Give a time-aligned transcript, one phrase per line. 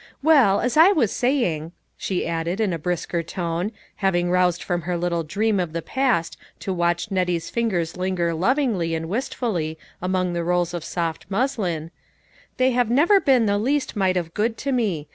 [0.23, 4.97] Well, as I was saying," she added, in a brisker tone, having roused from her
[4.97, 10.33] little dream of the past to watch Nettie's fingers lin ger lovingly and wistfully among
[10.33, 11.91] the rolls of soft muslin,
[12.57, 15.07] "they have never been the least mite of good to me.